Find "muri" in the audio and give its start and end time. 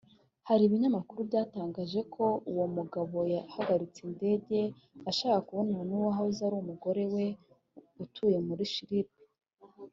8.47-8.63